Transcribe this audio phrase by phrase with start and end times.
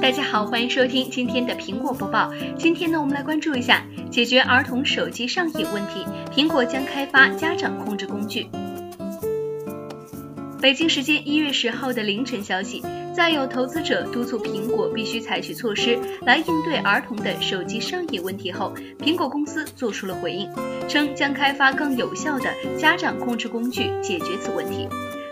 [0.00, 2.32] 大家好，欢迎收听今天的苹果播报。
[2.56, 8.46] 今天呢，我们来关注一下解决儿童手机上瘾问题，苹果将开发家长控制工具。
[10.62, 12.82] 北京时间一月十号的凌晨消息，
[13.14, 20.48] 在有投资者督促苹果必须采取措施来应对儿童的手机上瘾问题后，苹果公司做出了回应，
[20.88, 22.46] 称将开发更有效的
[22.78, 24.88] 家长控制工具解决此问题。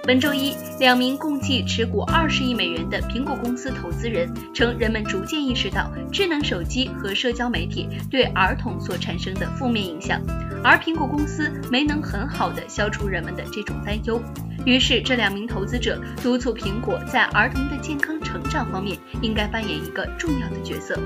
[0.06, 10.22] 本周一，两名共计持股二十亿美元的苹果公司投资人称，人们逐渐意识到智能手机和社交媒体对儿童所产生的负面影响，
[10.62, 14.22] 而苹果公司没能很好的消除人们的这种担忧。
[14.64, 20.96] 于是，这两名投资者督促苹果在儿童的健康成长方面应该扮演一个重要的角色。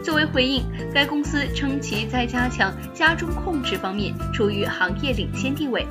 [0.00, 0.62] 作为回应，
[0.94, 5.84] 该公司称其在加强家中控制方面处于行业领先地位。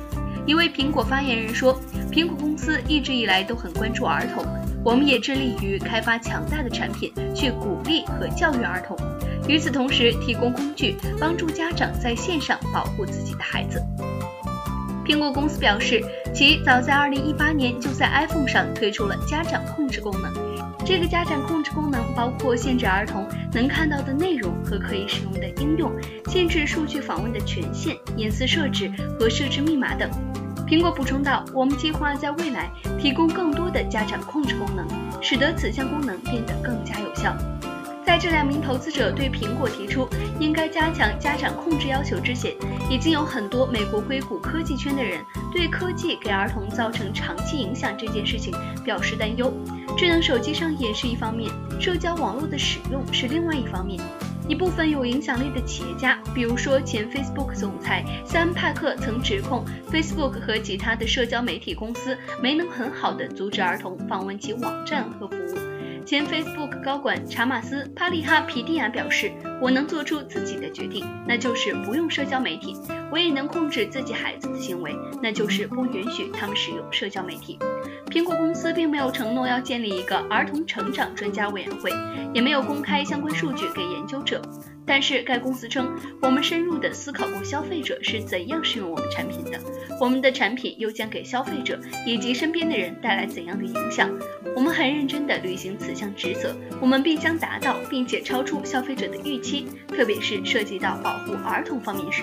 [0.46, 1.80] 一位苹果发言人说
[2.12, 4.44] ：“苹果公司一直以来都很关注儿童，
[4.84, 8.94] 我们也致力于开发强大的产品去鼓励和教育儿童，
[9.48, 13.82] 与此同时提供工具帮助家长在线上保护自己的孩子。”
[15.06, 16.02] 苹果公司表示，
[16.34, 20.53] 其早在2018年就在 iPhone 上推出了家长控制功能。
[20.86, 25.90] 这个家长控制功能包括限制儿童能看到的内容和可以使用的应用，
[26.26, 30.10] 限制数据访问的权限、隐私设置和设置密码等。
[30.66, 34.86] 苹果补充道：“我们计划在未来提供更多的家长控制功能，
[35.22, 37.34] 使得此项功能变得更加有效。”
[38.04, 40.06] 在这两名投资者对苹果提出
[40.38, 42.52] 应该加强家长控制要求之前，
[42.90, 48.54] 已经有很多美国硅谷科技圈的人对科技给儿童造成长期影响这件事情
[48.84, 49.50] 表示担忧。
[49.96, 51.50] 智能手机上瘾是一方面，
[51.80, 54.00] 社交网络的使用是另外一方面。
[54.46, 65.58] 一部分有影响力的企业家，比如说前 Facebook 总裁塞恩·帕克，曾指控 Facebook 和其他的社交媒体公司没能很好的阻止儿童访问其网站和服务。
[66.04, 72.76] 前 Facebook 高管查马斯·帕利哈皮蒂亚表示：“我能做出自己的决定，那就是不用社交媒体。
[73.10, 77.58] 我也能控制自己孩子的行为，那就是不允许他们使用社交媒体。”
[78.14, 81.90] 苹果公司并没有承诺要建立一个儿童成长专家委员会，
[82.32, 84.40] 也没有公开相关数据给研究者。
[84.86, 85.92] 但是该公司称，
[86.22, 89.58] 我们深入地思考过消费者是怎样使用我们产品的，
[90.00, 91.76] 我们的产品又将给消费者
[92.06, 94.08] 以及身边的人带来怎样的影响。
[94.54, 102.22] 我们很认真地履行此项职责，我们必将达到并且超出消费者的预期，特别是涉及到保护儿童方面时。